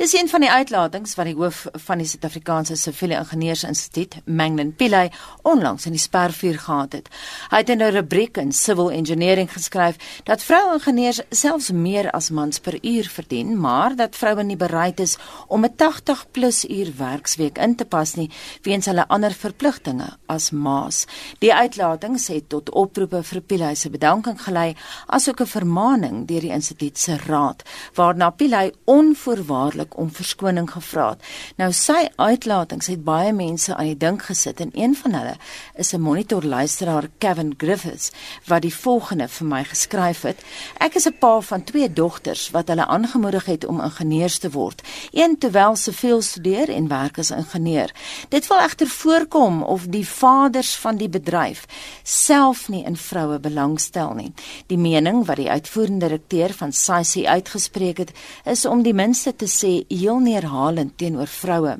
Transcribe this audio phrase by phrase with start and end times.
[0.00, 5.10] Dis een van die uitlatings wat die hoof van die Suid-Afrikaanse Siviele Ingenieursinstituut, Manglan Pillay,
[5.44, 7.10] onlangs in die spervuur gehad het.
[7.50, 12.58] Hy het in 'n rubriek in Civil Engineering geskryf dat vroue-ingenieurs selfs meer as mans
[12.58, 15.16] per uur verdien, maar dat vroue nie bereid is
[15.48, 18.30] om 'n 80+ uur werksweek in te pas nie
[18.62, 21.06] weens hulle ander verpligtinge as ma's.
[21.38, 26.52] Die uitlatings het tot oproepe vir Pillay se bedanking gelei, asook 'n vermaaning deur die
[26.52, 27.62] instituut se raad,
[27.94, 31.22] waarna Pillay onvoorwaardelik onmiddellik om verskoning gevra het.
[31.56, 35.36] Nou sy uitlatings het baie mense aan die dink gesit en een van hulle
[35.76, 38.10] is 'n monitor luisteraar Kevin Griffiths
[38.46, 40.38] wat die volgende vir my geskryf het.
[40.78, 44.82] Ek is 'n pa van twee dogters wat hulle aangemoedig het om ingenieurs te word.
[45.12, 47.90] Een terwyl sy veel studeer en werk as ingenieur.
[48.28, 51.66] Dit wil egter voorkom of die vaders van die bedryf
[52.02, 54.32] self nie in vroue belangstel nie.
[54.66, 58.12] Die mening wat die uitvoerende direkteur van SAICI uitgespreek het,
[58.44, 61.76] is om die minste te sê heel neerhalend teenoor vroue.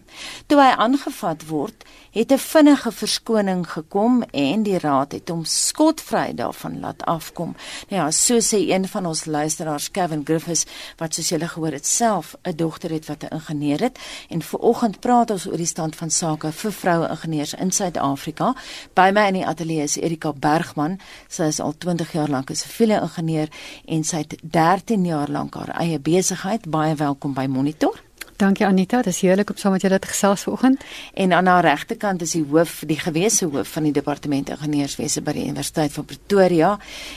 [0.47, 6.35] Toe hy aangevat word, het 'n vinnige verskoning gekom en die raad het hom skotvry
[6.35, 7.57] daarvan laat afkom.
[7.89, 10.65] Nou ja, so sê een van ons luisteraars, Kevin Griffiths,
[10.97, 15.01] wat soos julle gehoor het, self 'n dogter het wat 'n ingenieur het en vooroggend
[15.01, 18.55] praat ons oor die stand van sake vir vroue ingenieurs in Suid-Afrika.
[18.95, 21.01] By my in die ateljee is Erika Bergman.
[21.29, 23.49] Sy is al 20 jaar lank 'n siviele ingenieur
[23.85, 26.71] en sy het 13 jaar lank haar eie besigheid.
[26.71, 28.12] Baie welkom by Monitor.
[28.43, 30.83] Dankie Anita, dis heerlik om saam met julle te gesels vanoggend.
[31.15, 35.37] En aan haar regterkant is die hoof, die gewese hoof van die departement ingenieurswese by
[35.37, 36.73] die Universiteit van Pretoria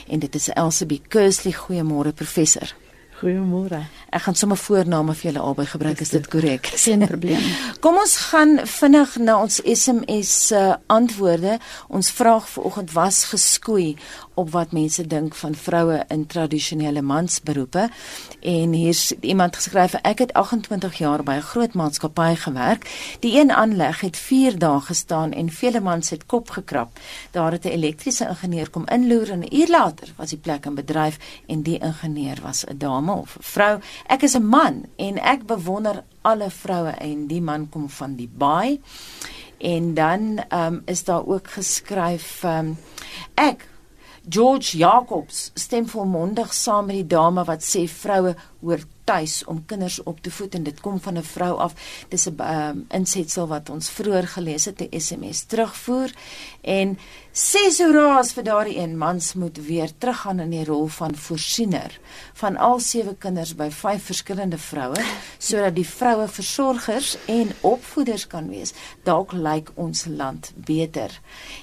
[0.06, 1.56] en dit is Elsabie Kersley.
[1.58, 2.70] Goeiemôre professor.
[3.16, 3.78] Goeiemôre.
[4.12, 6.68] Ek gaan sommer voorname vir julle albei gebruik, is dit korrek?
[6.76, 7.42] Geen probleem.
[7.82, 11.56] Kom ons gaan vinnig na ons SMS se uh, antwoorde.
[11.88, 13.96] Ons vraag vanoggend was geskoei
[14.36, 17.88] op wat mense dink van vroue in tradisionele mansberoepe.
[18.40, 23.16] En hier's iemand geskryf: "Ek het 28 jaar by 'n groot maatskappy gewerk.
[23.20, 26.98] Die een aanleg het 4 dae gestaan en vele mans het kop gekrap.
[27.30, 30.74] Daar het 'n elektriese ingenieur kom inloer en 'n uur later was die plek in
[30.74, 33.80] bedryf en die ingenieur was 'n dame of 'n vrou.
[34.06, 38.30] Ek is 'n man en ek bewonder alle vroue en die man kom van die
[38.36, 38.80] baai."
[39.58, 42.78] En dan um, is daar ook geskryf um,
[43.34, 43.68] ek
[44.28, 50.02] George Jacobs stem volmondig saam met die dame wat sê vroue hoort tuis om kinders
[50.02, 51.74] op te voed en dit kom van 'n vrou af.
[52.08, 56.10] Dis 'n um, insetsel wat ons vroeër gelees het, 'n SMS terugvoer
[56.60, 56.98] en
[57.32, 62.00] ses hoeraas vir daardie een mans moet weer teruggaan in die rol van voorsiener
[62.32, 65.04] van al sewe kinders by vyf verskillende vroue
[65.38, 68.72] sodat die vroue versorgers en opvoeders kan wees.
[69.02, 71.20] Dalk lyk ons land beter.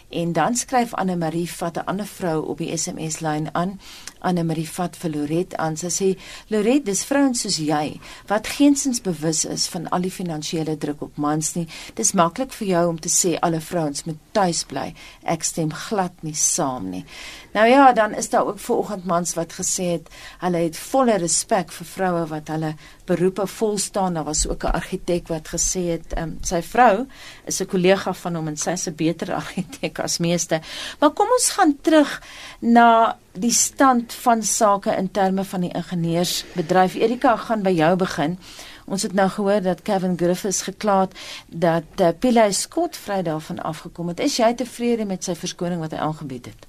[0.09, 3.79] En dan skryf Anne Marie vat 'n ander vrou op die SMS lyn aan.
[4.23, 5.77] Anne Marie vat vir Loret aan.
[5.79, 6.09] Sy sê
[6.53, 11.19] Loret, dis vrouens soos jy wat geensins bewus is van al die finansiële druk op
[11.21, 11.67] mans nie.
[11.97, 14.89] Dis maklik vir jou om te sê alle vrouens moet tuis bly.
[15.23, 17.03] Ek stem glad nie saam nie.
[17.53, 20.07] Nou ja, dan is daar ook vanoggend mans wat gesê het
[20.39, 22.71] hulle het volle respek vir vroue wat hulle
[23.05, 24.13] beroepe vol staan.
[24.17, 27.05] Daar was ook 'n argitek wat gesê het um, sy vrou
[27.45, 30.61] is 'n kollega van hom en sy is 'n beter argitek as meeste.
[30.99, 32.21] Maar kom ons gaan terug
[32.59, 36.95] na die stand van sake in terme van die ingenieursbedryf.
[36.95, 38.39] Erika gaan by jou begin.
[38.85, 41.15] Ons het nou gehoor dat Kevin Griffiths gekla het
[41.47, 44.19] dat uh, Pillay Scott Vrydag van afgekom het.
[44.19, 46.65] Is jy tevrede met sy verskoning wat hy aangebied het?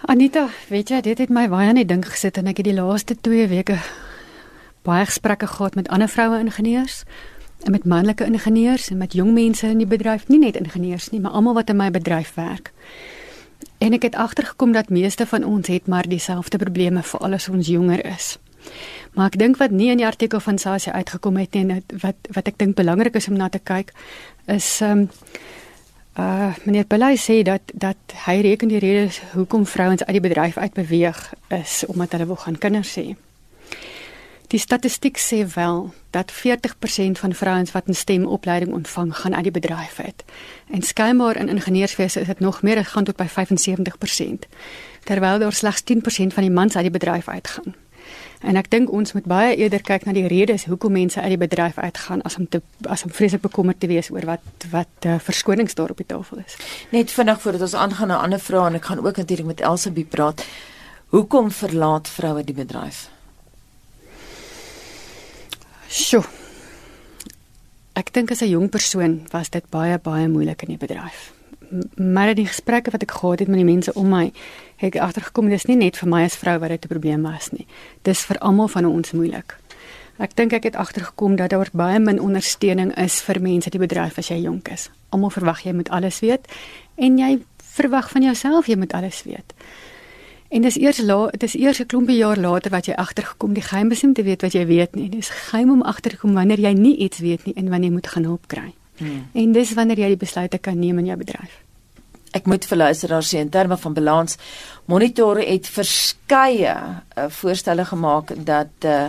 [0.00, 2.76] Anita, weet jy, dit het my baie aan die dink gesit en ek het die
[2.76, 3.78] laaste 2 weke
[4.84, 7.04] baie gesprekke gehad met ander vroue ingenieurs
[7.64, 11.20] en met manlike ingenieurs en met jong mense in die bedryf, nie net ingenieurs nie,
[11.24, 12.72] maar almal wat in my bedryf werk.
[13.78, 17.70] En ek het agtergekom dat meeste van ons het maar dieselfde probleme vir alles ons
[17.70, 18.34] jonger is.
[19.14, 22.48] Maar ek dink wat nie in die artikel van Sasie uitgekom het nie, wat wat
[22.50, 23.94] ek dink belangrik is om na te kyk,
[24.46, 25.08] is ehm um,
[26.18, 30.56] uh meneer Pelay sê dat dat hy reken die rede hoekom vrouens uit die bedryf
[30.56, 33.16] uitbeweeg is omdat hulle wil gaan kinders hê.
[34.54, 39.52] Die statistiek sê wel dat 40% van vrouens wat 'n stemopleiding ontvang, gaan uit die
[39.52, 40.24] bedryf uit.
[40.70, 44.46] En skynbaar in ingenieurswese is dit nog meer, dit gaan tot by 75%.
[45.04, 47.74] Terwyl daar slegs 10% van die mans uit die bedryf uitgaan.
[48.44, 51.40] En ek dink ons moet baie eerder kyk na die redes hoekom mense uit die
[51.40, 52.60] bedryf uitgaan as om te
[52.92, 56.42] as om vreeslik bekommerd te wees oor wat wat uh, verskonings daar op die tafel
[56.44, 56.58] is.
[56.92, 60.04] Net vinnig voordat ons aangaan na ander vraag en ek gaan ook natuurlik met Elsabie
[60.04, 60.44] praat.
[61.14, 63.06] Hoekom verlaat vroue die bedryf?
[65.88, 66.24] Sjoe.
[67.96, 71.32] Ek dink as 'n jong persoon was dit baie baie moeilik in die bedryf.
[71.96, 74.32] Maar in die gesprekke wat ek gehad het met die mense om my,
[74.76, 77.50] het ek agtergekom dis nie net vir my as vrou wat dit 'n probleem was
[77.50, 77.66] nie.
[78.02, 79.56] Dis vir almal van ons moeilik.
[80.18, 84.18] Ek dink ek het agtergekom dat daar baie min ondersteuning is vir mense die bedryf
[84.18, 84.90] as jy jonk is.
[85.10, 86.46] Almal verwag jy moet alles weet
[86.94, 89.54] en jy verwag van jouself jy moet alles weet.
[90.54, 93.62] En dis eers la, dit is eers 'n klompie jaar later wat jy agtergekom die
[93.62, 95.08] geheim is om te weet wat jy weet nie.
[95.08, 98.24] Dis geheim om agtergekom wanneer jy nie iets weet nie en wanneer jy moet gaan
[98.24, 98.74] hulp kry.
[98.96, 99.26] Hmm.
[99.32, 101.63] En dis wanneer jy die besluite kan neem in jou bedryf.
[102.34, 104.38] Ek moet vir luisteraars sê in terme van balans
[104.90, 109.06] monitor het verskeie uh, voorstelle gemaak dat uh,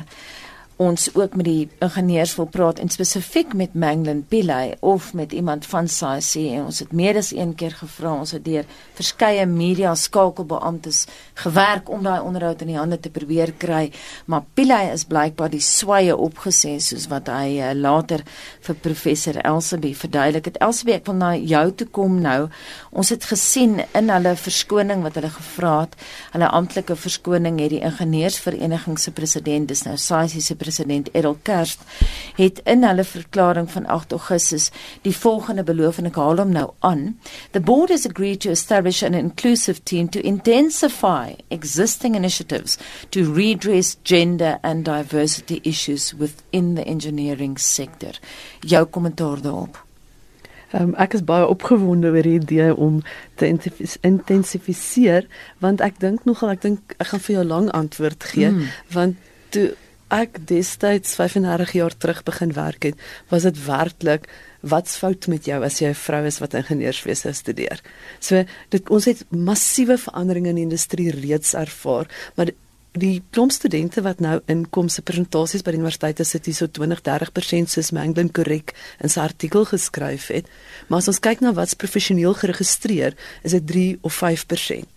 [0.78, 5.66] ons ook met die ingenieurs wil praat en spesifiek met Manglin Pillay of met iemand
[5.66, 8.12] van SAIC en ons het meer as een keer gevra.
[8.20, 8.68] Ons het deur
[8.98, 11.06] verskeie media skakelbeamptes
[11.44, 13.92] gewerk om daai onderhoud in die hande te probeer kry.
[14.26, 18.26] Maar Pillay is blykbaar die sweye opgesê soos wat hy uh, later
[18.68, 20.60] vir professor Elsabie verduidelik het.
[20.60, 22.50] Elsabie ek wil na jou toe kom nou.
[22.92, 25.96] Ons het gesien in hulle verskoning wat hulle gevra het
[26.36, 31.86] hulle amptelike verskoning het die ingenieursvereniging se president dis nou SAIC se president Errol Kerst
[32.40, 34.72] het in hulle verklaring van 8 Augustus
[35.06, 37.06] die volgende beloof en ek haal hom nou aan.
[37.54, 42.80] The board has agreed to establish an inclusive team to intensify existing initiatives
[43.16, 48.18] to redress gender and diversity issues within the engineering sector.
[48.66, 49.84] Jou kommentaar daarop.
[50.74, 52.98] Um, ek is baie opgewonde oor die idee om
[53.40, 55.28] te intensifiseer
[55.64, 58.74] want ek dink nogal ek dink ek gaan vir jou lank antwoord gee mm.
[58.96, 59.70] want toe
[60.14, 63.00] ek destyds 35 jaar terug begin werk het,
[63.30, 64.28] was dit werklik
[64.62, 67.82] wat's fout met jou as jy 'n vrou is wat ingenieurswese studeer.
[68.20, 72.50] So dit ons het massiewe veranderinge in die industrie reeds ervaar, maar
[72.96, 77.68] die klomp studente wat nou inkom se presentasies by die universiteite sit hier so 20-30%
[77.68, 78.74] soos Manglin korrek
[79.04, 80.48] in sy artikel geskryf het,
[80.88, 84.95] maar as ons kyk na wat's professioneel geregistreer, is dit 3 of 5%.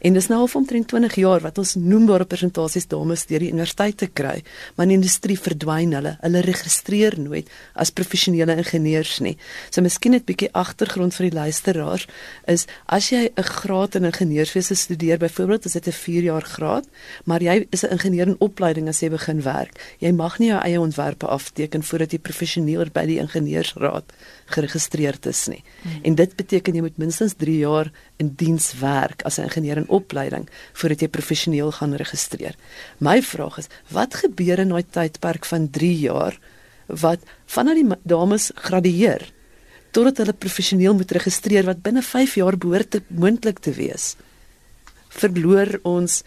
[0.00, 4.08] En dis nou al omtrent 20 jaar wat ons noembare persentasies dames deur die universiteite
[4.12, 4.42] kry,
[4.76, 6.16] maar in die industrie verdwyn hulle.
[6.22, 9.36] Hulle registreer nooit as professionele ingenieurs nie.
[9.70, 12.06] So miskien net bietjie agtergrond vir die luisteraars
[12.50, 16.86] is as jy 'n graad in ingenieurswese studeer, byvoorbeeld as dit 'n 4 jaar graad,
[17.24, 19.78] maar jy is 'n ingenieur in opleiding as jy begin werk.
[19.98, 24.04] Jy mag nie jou eie ontwerpe afteken voordat jy professioneel by die ingenieursraad
[24.46, 25.62] geregistreerd is nie.
[25.82, 26.00] Hmm.
[26.02, 29.88] En dit beteken jy moet minstens 3 jaar in diens werk as 'n ingenieur in
[29.88, 30.48] opleiding
[30.78, 32.54] voordat jy professioneel gaan registreer.
[32.98, 36.38] My vraag is, wat gebeur in daai tydperk van 3 jaar
[36.86, 39.32] wat vanaf die dames gradueer
[39.90, 44.16] totdat hulle professioneel moet registreer wat binne 5 jaar behoort te moontlik te wees?
[45.08, 46.22] Verloor ons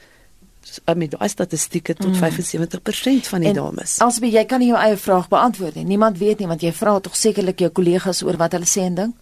[0.95, 2.21] met daai statistieke tot mm.
[2.21, 3.99] 75% van die en, dames.
[3.99, 5.85] Alsbe jy kan nie jou eie vraag beantwoord nie.
[5.85, 8.95] Niemand weet nie want jy vra tog sekerlik jou kollegas oor wat hulle sê en
[8.95, 9.15] dink.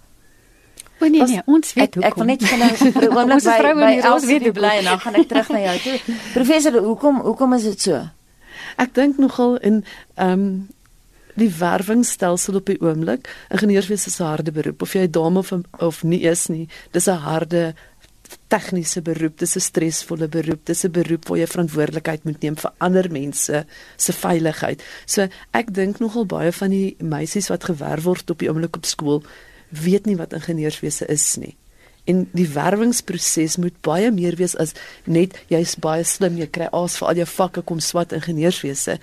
[1.04, 3.74] O nee nee, ons weet ek, ek wil net vir nou vir 'n oomblik by
[3.80, 5.98] by ons weet bly en dan gaan ek terug na jou toe.
[6.38, 8.00] Professor, hoekom hoekom is dit so?
[8.78, 9.84] Ek dink nogal in
[10.16, 10.48] ehm um,
[11.34, 13.26] die werwingsstelsel op die oomblik.
[13.50, 16.68] Ingenieurswese is 'n harde beroep of jy 'n dame of of nie is nie.
[16.92, 17.74] Dis 'n harde
[18.48, 22.72] tegniese beroep, dis 'n stresvolle beroep, dis 'n beroep waar jy verantwoordelikheid moet neem vir
[22.78, 23.66] ander mense
[23.98, 24.84] se veiligheid.
[25.06, 28.86] So ek dink nogal baie van die meisies wat gewerf word op die oomblik op
[28.86, 29.24] skool
[29.82, 31.56] weet nie wat ingenieurswese is nie.
[32.04, 34.74] En die werwingsproses moet baie meer wees as
[35.08, 38.98] net jy's baie slim, jy kry as vir al jou vakke kom swat ingenieurswese.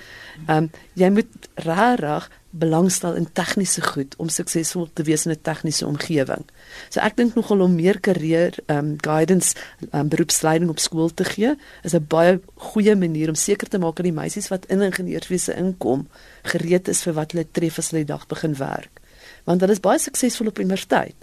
[0.46, 0.68] Ehm um,
[1.00, 6.44] jy moet regtig belangstel in tegniese goed om suksesvol te wees in 'n tegniese omgewing.
[6.90, 9.54] So ek dink nogal om meer karier ehm um, guidance
[9.92, 13.96] um, beroepsleiding op skool te gee is 'n baie goeie manier om seker te maak
[13.96, 16.08] dat die meisies wat in ingenieurswese inkom
[16.42, 18.99] gereed is vir wat hulle tref as hulle die dag begin werk
[19.44, 21.16] want hulle is baie suksesvol op universiteit.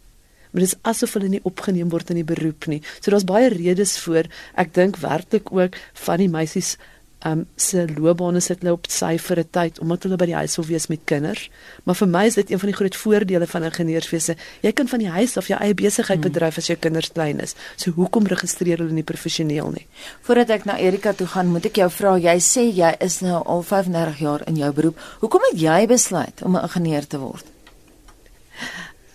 [0.52, 2.82] Maar dit is asof hulle nie opgeneem word in die beroep nie.
[3.00, 4.30] So daar's baie redes voor.
[4.56, 6.78] Ek dink werklik ook van die meisies
[7.26, 10.56] um se loopbane sit hulle op sy vir 'n tyd omdat hulle by die huis
[10.58, 11.50] wil wees met kinders.
[11.84, 14.36] Maar vir my is dit een van die groot voordele van ingenieurswese.
[14.62, 16.32] Jy kan van die huis af jou eie besigheid hmm.
[16.32, 17.56] bedryf as jou kinders klein is.
[17.76, 19.88] So hoekom registreer hulle nie professioneel nie?
[20.22, 23.44] Voordat ek na Erika toe gaan, moet ek jou vra, jy sê jy is nou
[23.44, 25.00] al 35 jaar in jou beroep.
[25.20, 27.57] Hoekom het jy besluit om 'n ingenieur te word?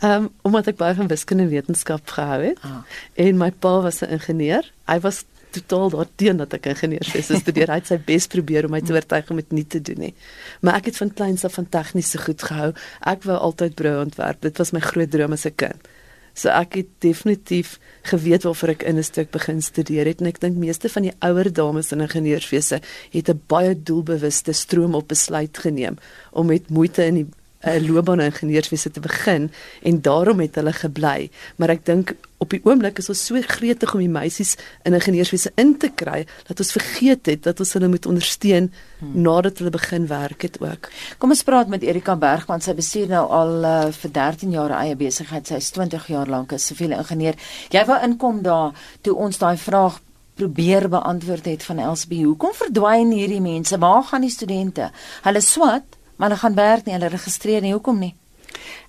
[0.03, 2.59] Ehm um, omdat ek baie van wiskunde en wetenskap gehou het.
[2.67, 2.83] Ah.
[3.15, 4.73] En my pa was 'n ingenieur.
[4.87, 7.71] Hy was totaal daarteen dat ek ingenieurswese so studeer.
[7.71, 10.15] Hy het sy bes probeer om my te oortuig om dit nie te doen nie.
[10.61, 12.73] Maar ek het van kleins af van tegniese goed gehou.
[13.01, 14.41] Ek wou altyd broue ontwerp.
[14.41, 15.89] Dit was my groot droom as 'n kind.
[16.35, 20.41] So ek het definitief geweet waarvoor ek in 'n stuk begin studeer het en ek
[20.41, 22.81] dink meeste van die ouer dames in ingenieurswese
[23.11, 25.99] het 'n baie doelbewuste stroom op besluit geneem
[26.33, 27.29] om met moeite in die
[27.63, 29.51] 'n loopbaan in ingenieurswese te begin
[29.83, 31.31] en daarom het hulle gebly.
[31.57, 35.53] Maar ek dink op die oomblik is ons so gretig om die meisies in ingenieurswese
[35.55, 39.23] in te kry dat ons vergeet het dat ons hulle moet ondersteun hmm.
[39.23, 40.91] nadat hulle begin werk het ook.
[41.19, 42.61] Kom ons praat met Erika Bergman.
[42.61, 45.47] Sy bestuur nou al uh, vir 13 jaar eie besigheid.
[45.47, 47.39] Sy is 20 jaar lank 'n siviele ingenieur.
[47.71, 50.01] Jy wou inkom daar toe ons daai vraag
[50.35, 52.23] probeer beantwoord het van LSB.
[52.25, 53.79] Hoekom verdwyn hierdie mense?
[53.79, 54.91] Waar gaan die studente?
[55.23, 55.85] Hulle swat,
[56.23, 57.73] maar hulle gaan werk nie, hulle registreer nie.
[57.73, 58.15] Hoekom nie?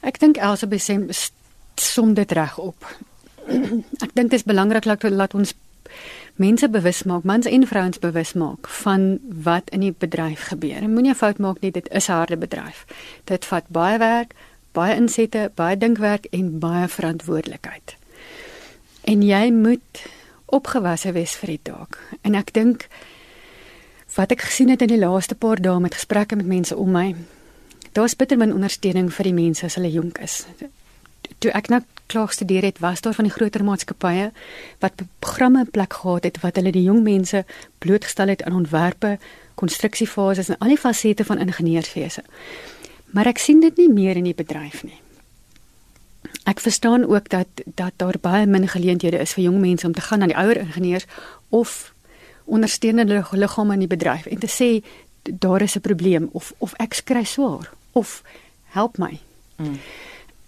[0.05, 0.97] Ek dink LSB sê
[1.81, 2.85] som dit reg op.
[4.05, 5.55] Ek dink dit is belangrik dat laat ons
[6.37, 10.85] mense bewus maak, mans en vrouens bewus maak van wat in die bedryf gebeur.
[10.85, 12.85] Moenie 'n fout maak nie, dit is 'n harde bedryf.
[13.25, 14.37] Dit vat baie werk,
[14.71, 17.97] baie insette, baie dinkwerk en baie verantwoordelikheid.
[19.03, 20.05] En jy moet
[20.45, 21.97] opgewasse wees vir die taak.
[22.21, 22.87] En ek dink
[24.15, 27.15] wat ek gesien het in die laaste paar dae met gesprekke met mense om my,
[27.97, 30.43] daar's bitter min ondersteuning vir die mense as hulle jonk is.
[31.39, 34.31] Toe ek nou klaar gestudeer het, was daar van die groter maatskappye
[34.83, 37.45] wat programme in plek gehad het wat hulle die jong mense
[37.79, 39.17] blootgestel het aan ontwerpe,
[39.55, 42.23] konstruksiefases en al die fasette van ingenieurswese.
[43.13, 44.99] Maar ek sien dit nie meer in die bedryf nie.
[46.49, 50.01] Ek verstaan ook dat dat daar baie min geleenthede is vir jong mense om te
[50.01, 51.05] gaan na die ouer ingenieurs
[51.49, 51.92] of
[52.45, 54.83] ondersteunende liggame in die bedryf en te sê
[55.23, 58.23] daar is 'n probleem of of ek skry swaar of
[58.63, 59.19] help my.
[59.55, 59.79] Mm.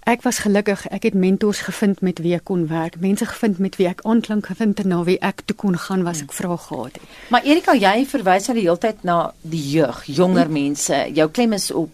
[0.06, 3.76] Ek was gelukkig, ek het mentors gevind met wie ek kon werk, mense gevind met
[3.76, 7.00] wie ek aanklank gevind het na wie ek toe kon gaan was ek vra gehad
[7.00, 7.02] het.
[7.34, 11.00] Maar Erika, jy verwys al die hele tyd na die jeug, jonger mense.
[11.14, 11.90] Jou klem is op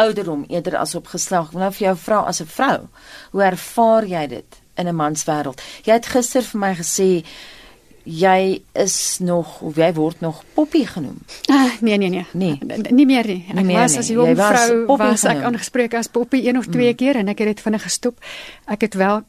[0.00, 1.52] ouderdom eerder as op geslag.
[1.52, 2.88] Nou vir jou vrou as 'n vrou,
[3.30, 5.60] hoe ervaar jy dit in 'n manswêreld?
[5.84, 7.24] Jy het gister vir my gesê
[8.04, 11.18] jy is nog of jy word nog poppie genoem.
[11.46, 12.26] Ah, nee nee nee.
[12.32, 12.58] Nee,
[12.90, 13.44] nie meer nie.
[13.48, 16.90] Ek nie meer was as jong vrou was ek aangespreek as poppie een of twee
[16.90, 16.98] mm.
[16.98, 18.18] keer en ek het dit vinnig gestop.
[18.66, 19.22] Ek het wel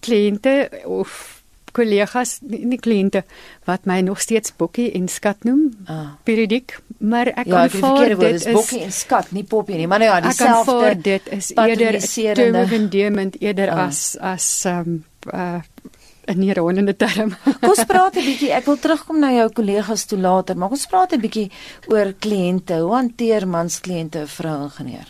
[0.00, 1.40] kliënte of
[1.72, 3.22] kollegas, nie, nie kliënte
[3.68, 5.68] wat my nog steeds Bokkie en Skat noem.
[5.86, 6.16] Ah.
[6.26, 10.10] Periodiek, maar ek ja, aanvaar dit is Bokkie en Skat, nie Poppie nie, maar nou
[10.10, 10.94] ja, dieselfde.
[11.00, 12.00] Dit is eerder
[12.34, 13.86] termendement eerder ah.
[13.86, 15.60] as as um uh
[16.30, 17.34] 'n neerondende term.
[17.60, 18.52] kom ons praat 'n bietjie.
[18.52, 21.50] Ek wil terugkom na jou kollegas toe later, maar ons praat 'n bietjie
[21.88, 22.74] oor kliënte.
[22.80, 25.08] Hoe hanteer mans kliënte vrou ingenieur?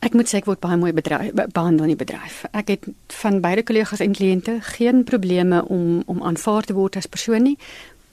[0.00, 2.44] Ek moet sê ek word baie mooi bedryf behandel in die bedryf.
[2.56, 2.86] Ek het
[3.20, 7.58] van beide kollegas en kliënte geen probleme om om aanvaar te word as persoon nie,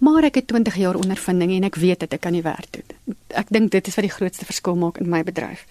[0.03, 3.15] maar ek het 20 jaar ondervinding en ek weet dat ek kan nie werk doen.
[3.27, 5.63] Ek dink dit is wat die grootste verskil maak in my bedryf.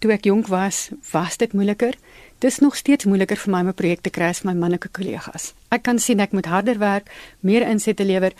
[0.00, 1.92] Toe ek jonk was, was dit moeiliker.
[2.40, 5.52] Dis nog steeds moeiliker vir my om 'n projek te kry as my manlike kollegas.
[5.68, 8.32] Ek kan sien ek moet harder werk, meer insette lewer,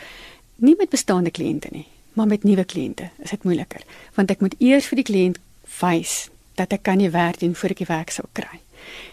[0.57, 3.11] nie met bestaande kliënte nie, maar met nuwe kliënte.
[3.19, 3.83] Is dit moeiliker?
[4.15, 5.39] Want ek moet eers vir die kliënt
[5.81, 8.61] wys dat ek kan nie werk doen voor ek die werk sou kry.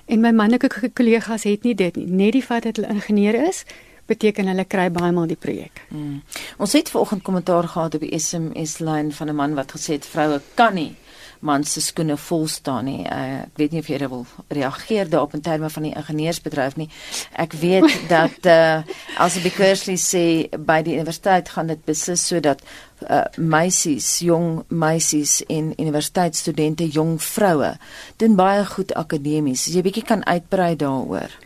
[0.05, 2.05] En my manlike kollegas het nie dit nie.
[2.05, 3.65] Net die feit dat hulle ingenieur is,
[4.05, 5.81] beteken hulle kry baie maal die projek.
[5.89, 6.21] Hmm.
[6.57, 10.05] Ons het vanoggend kommentaar gehad op die SMS lyn van 'n man wat gesê het
[10.05, 10.95] vroue kan nie
[11.39, 13.03] man se skoene vol staan nie.
[13.05, 16.89] Uh, ek weet nie of jy wil reageer daarop in terme van die ingenieursbedryf nie.
[17.33, 18.83] Ek weet dat uh,
[19.17, 20.25] as die Kersley sê
[20.57, 22.63] by die universiteit gaan dit beslis sodat
[23.07, 27.75] uh, meisies, jong meisies en universiteitsstudente, jong vroue
[28.21, 29.67] doen baie goed akademies.
[29.67, 31.43] As jy bietjie kan uitbrei daaroor.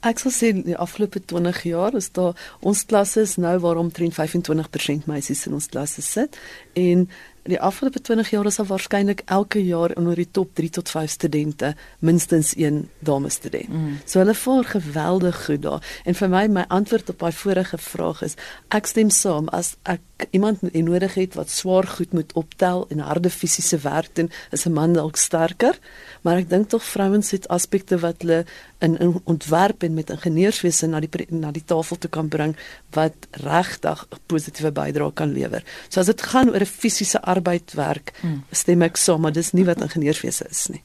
[0.00, 5.04] Ek sal sê die afgelope 20 jaar is daar ons klasse is nou waarom 25%
[5.10, 6.38] meisies in ons klasse sit
[6.72, 7.04] en
[7.48, 11.10] die afgelope 20 jaar is daar waarskynlik elke jaar onder die top 3 tot 5
[11.10, 13.68] studente minstens een dame student.
[13.68, 13.98] Mm.
[14.04, 16.00] So hulle vaar geweldig goed daar.
[16.04, 18.36] En vir my my antwoord op daai vorige vraag is
[18.68, 23.30] ek stem saam as ek iemand nodig het wat swaar goed moet optel en harde
[23.30, 25.78] fisiese werk doen, is 'n man dalk sterker,
[26.22, 28.44] maar ek dink tog vrouens het aspekte wat hulle
[28.80, 32.56] in, in ontwerp en met ingenieurswese na die na die tafel toe kan bring
[32.96, 35.62] wat regtig 'n positiewe bydrae kan lewer.
[35.88, 38.44] So as dit gaan oor 'n fisiese arbeid werk, hmm.
[38.50, 40.82] stem ek saam, maar dis nie wat ingenieurswese is nie.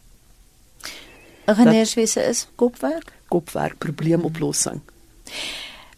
[1.48, 4.82] Ingenieurswese is kopwerk, kopwerk, probleemoplossing.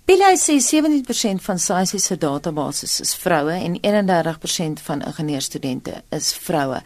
[0.07, 6.77] Billy sê 70% van SAIS se database is vroue en 31% van ingenieurstudente is vroue.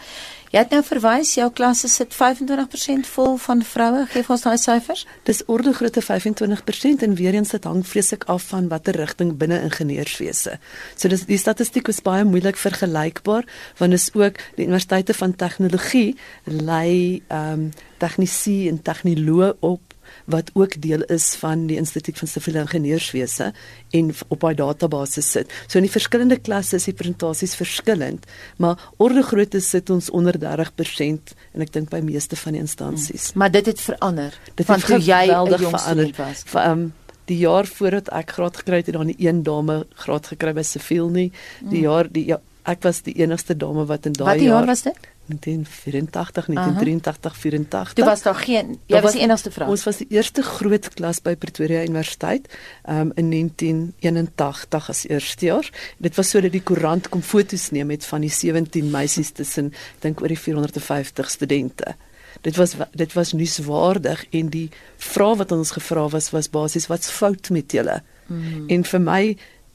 [0.49, 4.07] Jy het nou verwys jou klasse sit 25% vol van vroue.
[4.09, 5.05] Gee ons daai syfers.
[5.29, 9.61] Dis orde grootte 25% en weer eens dit hang vreeslik af van watter rigting binne
[9.69, 10.57] ingenieurswese.
[10.97, 13.45] So dis die statistiek is baie moeilik vergelykbaar
[13.77, 16.17] want is ook die universiteite van tegnologie
[16.49, 19.90] lei ehm um, tegnisi en tegnoloë op
[20.31, 23.51] wat ook deel is van die Instituut van Siviele Ingenieurswese
[23.97, 25.51] en op daai database sit.
[25.67, 28.25] So in die verskillende klasse is die presentasies verskillend,
[28.57, 33.31] maar orde grootte sit ons onder 30% en ek dink by meeste van die instansies.
[33.31, 33.43] Hmm.
[33.43, 34.39] Maar dit het verander.
[34.55, 36.07] Dit van toe jy 'n geweldig jong verander.
[36.07, 36.43] student was.
[36.45, 36.93] Vir um
[37.25, 40.63] die jaar voordat ek graad gekry het, het dan die een dame graad gekry by
[40.63, 41.31] Siviel nie.
[41.61, 44.65] Die jaar die ja, ek was die enigste dame wat in daai Wat die jaar
[44.69, 44.97] was dit?
[45.39, 47.93] 1984, 1983, 84.
[47.93, 49.69] Toe was daar geen jy Daar was die enigste vrou.
[49.69, 52.47] Ons was die eerste groot klas by Pretoria Universiteit
[52.89, 55.69] um, in 1981 as eerste jaar.
[55.97, 60.21] Dit was sodat die koerant kom foto's neem met van die 17 meisies tussen dink
[60.21, 61.95] oor die 450 studente.
[62.41, 67.09] Dit was dit was nuuswaardig en die vraag wat ons gevra was was basies wat's
[67.09, 68.01] fout met julle?
[68.27, 68.67] Mm.
[68.67, 69.23] En vir my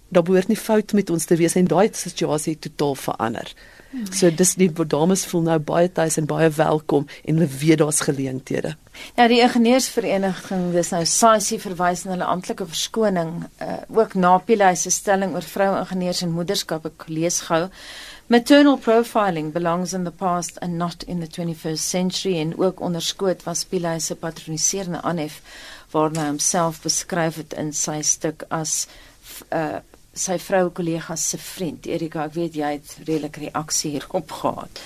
[0.08, 3.52] daar behoort nie fout met ons te wees en daai situasie het totaal verander.
[4.10, 8.02] So dis die dames voel nou baie tuis en baie welkom en hulle weet daar's
[8.04, 8.74] geleenthede.
[9.16, 14.72] Ja, die ingenieursvereniging, dis nou SAICI verwys na hulle amptelike verskoning, uh, ook na Pile
[14.76, 17.66] se stelling oor vroue ingenieurs en moederskap ek lees gou.
[18.32, 23.44] Maternal profiling belongs in the past and not in the 21st century en ook onderskoot
[23.46, 25.40] was Pile se patroniserende aanhef
[25.92, 28.86] waarna hy homself beskryf het in sy stuk as
[29.54, 29.78] uh
[30.16, 31.86] sy vroue kollegas se vriend.
[31.86, 34.80] Erika, ek weet jy het redelik reaksie hierop gehad.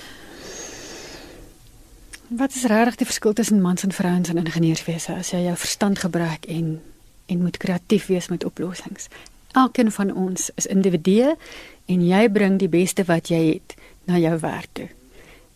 [2.30, 5.98] Wat is regtig die verskil tussen mans en vrouens in ingenieurswese as jy jou verstand
[5.98, 6.78] gebruik en
[7.30, 9.08] en moet kreatief wees met oplossings?
[9.54, 11.36] Elkeen van ons is individue
[11.86, 13.74] en jy bring die beste wat jy het
[14.10, 14.88] na jou werk toe.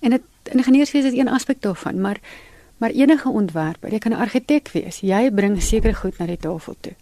[0.02, 2.20] En dit ingenieurswese is een aspek daarvan, maar
[2.78, 6.76] maar enige ontwerper, jy kan 'n argitek wees, jy bring seker goed na die tafel
[6.80, 6.94] toe.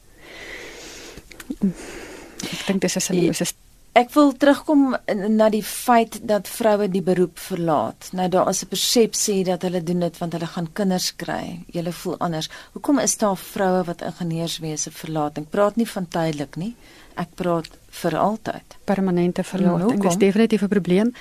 [2.43, 3.53] Ek dink dis 'n sinlose
[3.93, 4.95] Ek wil terugkom
[5.37, 8.09] na die feit dat vroue die beroep verlaat.
[8.17, 11.61] Nou daar is 'n persepsie dat hulle doen dit want hulle gaan kinders kry.
[11.67, 12.49] Julle voel anders.
[12.73, 15.39] Hoekom is daar vroue wat ingenieurswese verlaat?
[15.39, 16.75] Ek praat nie van tydelik nie.
[17.17, 18.65] Ek praat vir altyd.
[18.85, 20.03] Permanente verlating.
[20.03, 21.15] Dis definitief 'n probleem.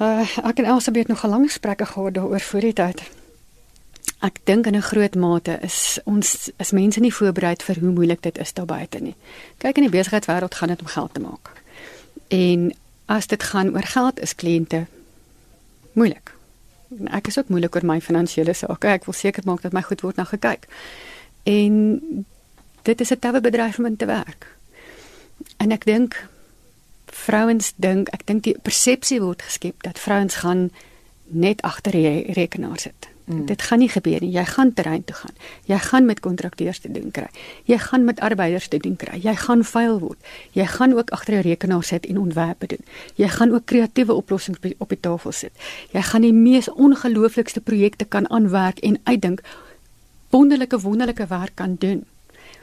[0.00, 3.02] Uh, ek en Elsabeth het nog 'n lang gesprek gehad daaroor voor die tyd.
[4.18, 8.22] Ek dink in 'n groot mate is ons as mense nie voorberei vir hoe moeilik
[8.22, 9.14] dit is daar buite nie.
[9.58, 11.52] Kyk in die besigheidswêreld gaan dit om geld te maak.
[12.28, 12.74] En
[13.06, 14.86] as dit gaan oor geld is kliënte
[15.92, 16.34] moeilik.
[16.98, 18.86] En ek is ook moeilik oor my finansiële sake.
[18.86, 20.66] Ek wil seker maak dat my goed word na gekyk.
[21.42, 22.00] En
[22.82, 24.56] dit is 'n tawe bedryf om in te werk.
[25.56, 26.28] En ek dink
[27.06, 30.70] vrouens dink, ek dink die persepsie word geskep dat vrouens gaan
[31.26, 33.08] net agter die rekenaar sit.
[33.28, 33.46] Mm.
[33.46, 34.30] Dit gaan nie gebeur nie.
[34.32, 35.34] Jy gaan terrein toe gaan.
[35.64, 37.28] Jy gaan met kontrakteurs te doen kry.
[37.64, 39.20] Jy gaan met arbeiders te doen kry.
[39.20, 40.18] Jy gaan vuil word.
[40.56, 42.84] Jy gaan ook agter 'n rekenaar sit en ontwerpe doen.
[43.14, 45.52] Jy gaan ook kreatiewe oplossings op die tafel sit.
[45.92, 49.40] Jy gaan die mees ongelooflikste projekte kan aanwerk en uitdink
[50.30, 52.04] wonderlike wonderlike werk kan doen.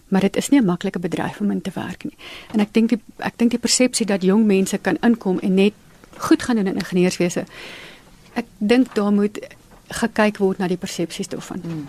[0.07, 2.17] Maar dit is nie 'n maklike bedryf om in te werk nie.
[2.51, 5.73] En ek dink die ek dink die persepsie dat jong mense kan inkom en net
[6.17, 7.43] goed gaan doen in ingenieurswese.
[8.33, 9.39] Ek dink daar moet
[9.89, 11.61] gekyk word na die persepsies daarvan.
[11.63, 11.85] Hmm.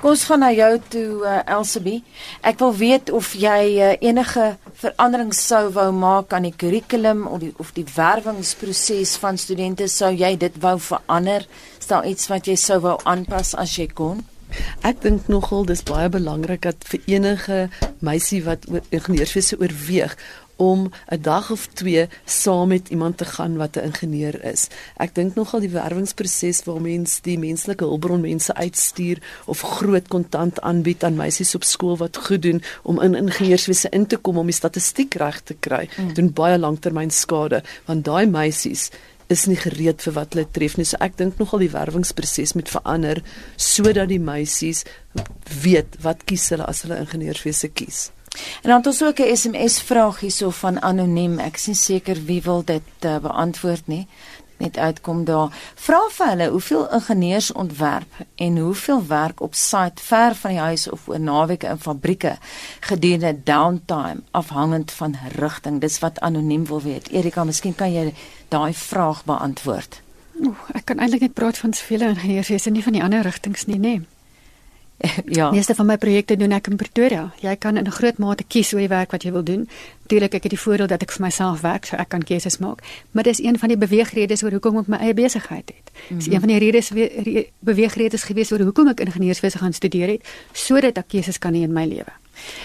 [0.00, 2.02] Kom ons gaan na jou toe uh, Elsabie.
[2.46, 7.40] Ek wil weet of jy uh, enige veranderings sou wou maak aan die kurrikulum of
[7.42, 11.48] die of die werwingsproses van studente sou jy dit wou verander?
[11.80, 14.22] Is daar iets wat jy sou wou aanpas as jy kon?
[14.86, 17.58] Ek dink nogal dis baie belangrik dat vir enige
[18.04, 20.14] meisie wat ingenieurswese oorweeg
[20.56, 24.68] om 'n dag of twee saam met iemand te gaan wat 'n ingenieur is.
[24.96, 30.60] Ek dink nogal die werwingsproses waar mens die menslike hulpbron mense uitstuur of groot kontant
[30.60, 34.46] aanbied aan meisies op skool wat goed doen om in ingenieurswese in te kom om
[34.46, 36.14] die statistiek reg te kry, mm.
[36.14, 38.90] doen baie langtermyn skade want daai meisies
[39.26, 40.86] is nie gereed vir wat hulle tref nie.
[40.86, 43.22] So ek dink nogal die werwingsproses moet verander
[43.56, 44.84] sodat die meisies
[45.62, 48.10] weet wat kies hulle as hulle ingenieurswese kies.
[48.62, 51.38] En dan het ons ook 'n SMS vraag hierso van anoniem.
[51.38, 54.06] Ek is nie seker wie wil dit uh, beantwoord nie.
[54.56, 55.52] Net uitkom daar.
[55.74, 60.90] Vra vir hulle hoeveel ingenieurs ontwerp en hoeveel werk op site ver van die huis
[60.90, 62.36] of oor naweke in fabrieke
[62.80, 65.80] gedurende downtime afhangend van rigting.
[65.80, 67.08] Dis wat anoniem wil weet.
[67.08, 68.14] Erika, miskien kan jy
[68.48, 70.00] daai vraag beantwoord.
[70.40, 73.66] Oeh, ek kan eintlik net praat van soveel ingenieurs, is nie van die ander rigtings
[73.66, 73.96] nie, nê?
[73.96, 74.15] Nee.
[75.38, 75.50] Ja.
[75.50, 77.32] Meeste van my projekte doen ek in Pretoria.
[77.40, 79.68] Jy kan in 'n groot mate kies hoe jy werk wat jy wil doen.
[80.06, 82.84] Natuurlik ek het die voordeel dat ek vir myself werk, so ek kan keuses maak.
[83.10, 85.90] Maar dis een van die beweegredes oor hoekom ek my eie besigheid het.
[85.90, 86.32] Dis mm -hmm.
[86.32, 90.98] een van die redes re, beweegredes gewees oor hoekom ek ingenieurswese gaan studeer het, sodat
[90.98, 92.14] ek keuses kan hê in my lewe.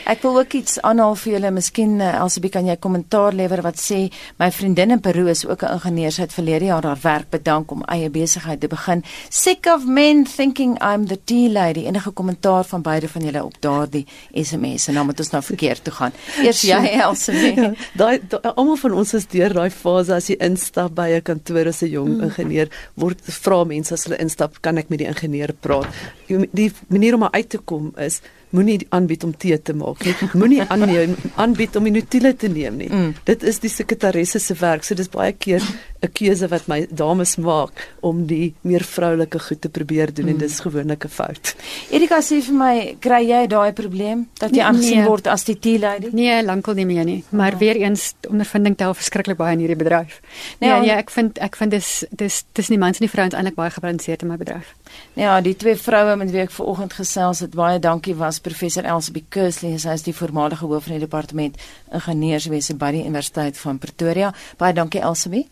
[0.04, 1.52] Ek wil ook iets aanhaal vir julle.
[1.56, 4.02] Miskien uh, Elsabie kan jy kommentaar lewer wat sê
[4.42, 7.72] my vriendin in Peru is ook 'n ingenieur sy het verlede jaar haar werk bedank
[7.72, 9.04] om eie besigheid te begin.
[9.30, 11.86] Sick of men thinking I'm the tea lady.
[11.86, 15.84] Enige kommentaar van beide van julle op daardie SMS en dan moet ons nou verkeerd
[15.84, 16.12] toe gaan.
[16.44, 17.31] Eers jy Elsabie.
[17.62, 18.20] Ja, daai
[18.56, 21.92] almal van ons is deur daai fase as jy instap by 'n kantoor as 'n
[21.92, 22.24] jong mm.
[22.28, 25.88] ingenieur word vra mense as hulle instap kan ek met die ingenieur praat.
[26.28, 28.22] Die manier om uit te kom is
[28.56, 30.16] moenie aanbied om tee te maak nie.
[30.34, 30.62] Moenie
[31.42, 32.90] aanbied om die nutile te neem nie.
[32.92, 33.14] Mm.
[33.28, 34.86] Dit is die sekretaresse se werk.
[34.88, 35.64] So dis baie keer
[36.02, 40.32] 'n keuse wat my dames maak om die meer vroulike goed te probeer doen mm.
[40.32, 41.56] en dis gewoonlik 'n fout.
[41.92, 45.60] Erika sê vir my, kry jy daai probleem dat jy aangesien nee, word as die
[45.60, 46.10] tea lady?
[46.12, 47.24] Nee, lankal nie meer nie.
[47.30, 47.60] Maar oh.
[47.60, 50.22] weer eens ondervinding tel verskriklik baie in hierdie bedryf.
[50.60, 53.34] Nee, ja, ja, ek vind ek vind dis dis dis nie mans en nie vrouens
[53.34, 54.74] eintlik baie gebalanseerd in my bedryf.
[55.14, 58.86] Ja, die twee vroue met wie ek ver oggend gesels het, baie dankie was professor
[58.88, 61.58] Elsabie Kersley, sy is die voormalige hoof van die departement
[61.92, 64.34] ingenieurswese by die Universiteit van Pretoria.
[64.58, 65.48] Baie dankie Elsabie.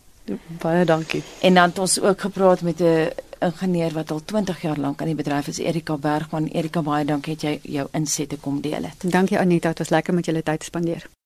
[0.62, 1.24] Baie dankie.
[1.42, 5.08] En dan het ons ook gepraat met 'n ingenieur wat al 20 jaar lank aan
[5.08, 6.48] die bedryf is, Erika Bergman.
[6.48, 9.12] Erika, baie dankie dat jy jou insette kom deel het.
[9.12, 11.10] Dankie Anita, dit was lekker met julle tyd spandeer.